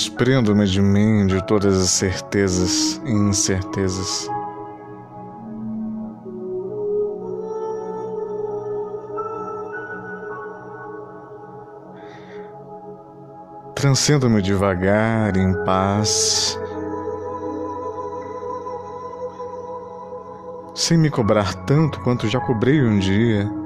Desprendo-me 0.00 0.64
de 0.64 0.80
mim 0.80 1.26
de 1.26 1.46
todas 1.46 1.76
as 1.76 1.90
certezas 1.90 2.98
e 3.04 3.10
incertezas. 3.10 4.26
Transcendo-me 13.74 14.40
devagar, 14.40 15.36
em 15.36 15.52
paz, 15.66 16.58
sem 20.74 20.96
me 20.96 21.10
cobrar 21.10 21.52
tanto 21.66 22.00
quanto 22.00 22.26
já 22.26 22.40
cobrei 22.40 22.82
um 22.82 22.98
dia. 22.98 23.59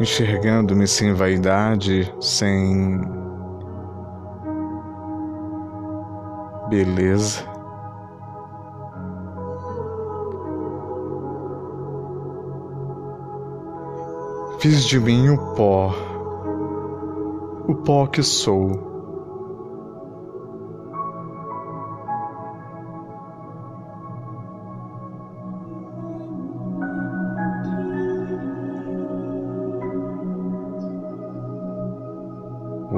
Enxergando-me 0.00 0.86
sem 0.86 1.12
vaidade, 1.12 2.12
sem 2.20 3.00
beleza. 6.68 7.44
Fiz 14.58 14.84
de 14.84 14.98
mim 14.98 15.28
o 15.28 15.54
pó, 15.54 15.92
o 17.68 17.74
pó 17.74 18.06
que 18.06 18.22
sou. 18.22 18.91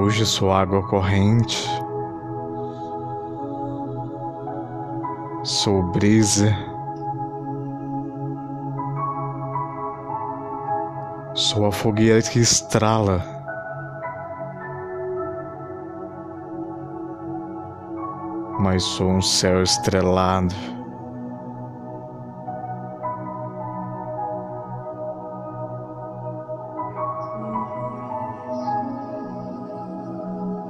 Hoje 0.05 0.27
sou 0.27 0.53
água 0.53 0.87
corrente, 0.87 1.67
sou 5.43 5.83
brisa. 5.93 6.55
Sou 11.33 11.65
a 11.65 11.73
fogueira 11.73 12.21
que 12.21 12.39
estrala. 12.39 13.25
Mas 18.61 18.83
sou 18.83 19.11
um 19.11 19.23
céu 19.23 19.63
estrelado. 19.63 20.55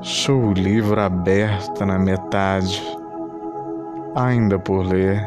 Sou 0.06 0.48
o 0.48 0.52
livro 0.52 1.00
aberto 1.00 1.86
na 1.86 1.98
metade, 1.98 2.78
ainda 4.14 4.58
por 4.58 4.84
ler. 4.84 5.18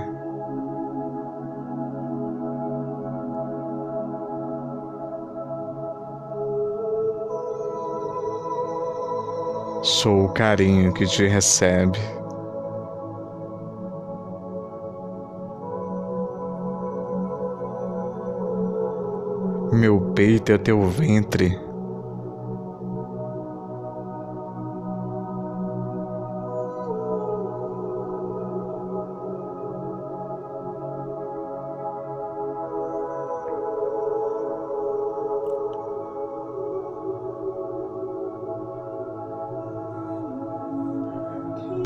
Sou 9.82 10.26
o 10.26 10.30
carinho 10.34 10.94
que 10.94 11.08
te 11.08 11.26
recebe. 11.26 11.98
Meu 19.74 20.00
peito 20.14 20.52
é 20.52 20.60
teu 20.60 20.84
ventre. 20.84 21.67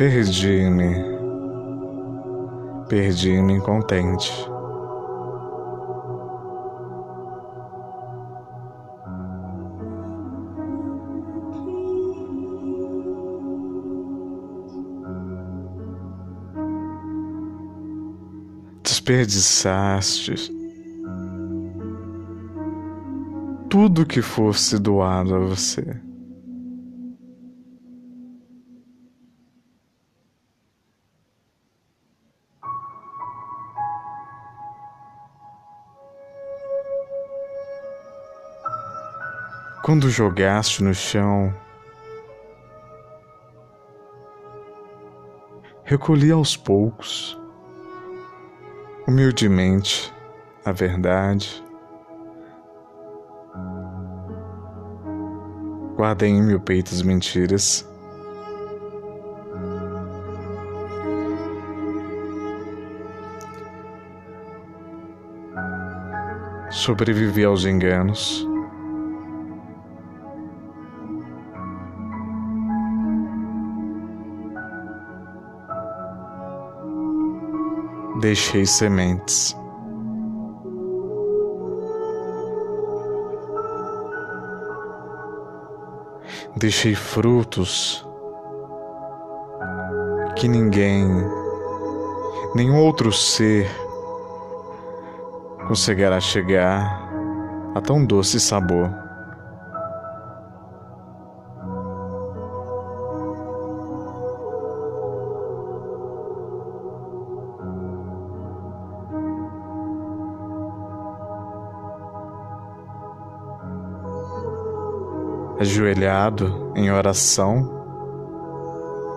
Perdi-me, 0.01 0.95
perdi-me 2.89 3.62
contente. 3.62 4.34
Desperdiçaste 18.81 20.33
tudo 23.69 24.07
que 24.07 24.23
fosse 24.23 24.79
doado 24.79 25.35
a 25.35 25.39
você. 25.41 26.11
Quando 39.84 40.12
jogaste 40.12 40.84
no 40.84 40.94
chão, 40.94 41.52
recolhi 45.84 46.31
aos 46.31 46.56
poucos, 46.56 47.36
humildemente, 49.08 50.14
a 50.64 50.72
verdade. 50.72 51.64
Guardei 55.96 56.30
em 56.30 56.44
meu 56.44 56.59
peito 56.59 56.94
as 56.94 57.02
mentiras. 57.02 57.90
Sobrevivi 66.69 67.44
aos 67.44 67.66
enganos. 67.66 68.50
Deixei 78.21 78.68
sementes. 78.68 79.57
Deixei 86.56 86.94
frutos 86.94 88.06
que 90.35 90.47
ninguém, 90.47 91.07
nenhum 92.53 92.77
outro 92.77 93.12
ser 93.12 93.68
conseguirá 95.68 96.19
chegar 96.19 97.09
a 97.73 97.81
tão 97.81 98.06
doce 98.06 98.39
sabor. 98.39 98.91
Ajoelhado 115.62 116.74
em 116.75 116.90
oração, 116.90 117.69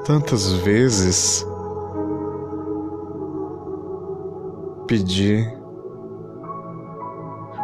tantas 0.05 0.53
vezes 0.53 1.43
pedi, 4.87 5.43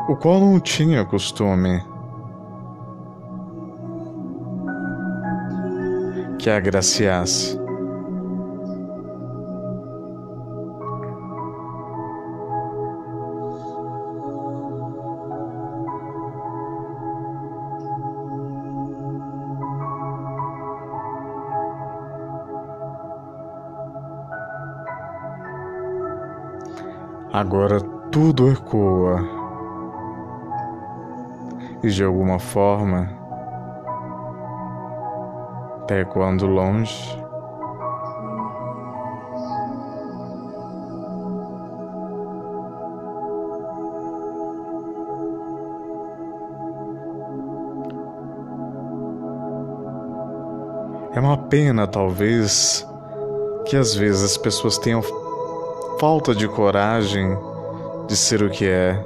o 0.09 0.17
qual 0.17 0.41
não 0.41 0.59
tinha 0.59 1.05
costume, 1.05 1.85
que 6.38 6.49
agraciasse. 6.49 7.60
Agora 27.32 27.81
tudo 28.11 28.50
ecoa. 28.50 29.41
e 31.82 31.88
de 31.88 32.05
alguma 32.05 32.38
forma, 32.38 33.09
até 35.82 36.05
quando 36.05 36.47
longe, 36.47 37.19
É 51.12 51.19
uma 51.19 51.37
pena, 51.37 51.88
talvez, 51.88 52.87
que 53.67 53.76
às 53.76 53.94
vezes 53.94 54.23
as 54.23 54.37
pessoas 54.38 54.79
tenham 54.79 55.03
falta 56.00 56.35
de 56.35 56.49
coragem 56.49 57.37
de 58.08 58.17
ser 58.17 58.43
o 58.43 58.49
que 58.49 58.67
é 58.67 58.99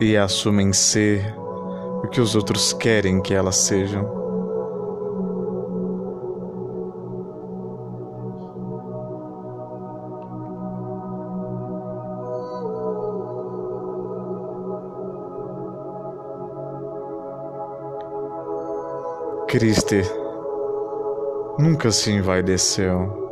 e 0.00 0.16
assumem 0.16 0.72
ser 0.72 1.34
o 2.04 2.06
que 2.06 2.20
os 2.20 2.36
outros 2.36 2.72
querem 2.72 3.20
que 3.20 3.34
elas 3.34 3.56
sejam. 3.56 4.04
Cristo 19.48 19.96
nunca 21.58 21.90
se 21.90 22.12
envaideceu. 22.12 23.23